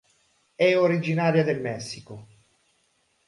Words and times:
È 0.55 0.75
originaria 0.75 1.43
del 1.43 1.61
Messico. 1.61 2.27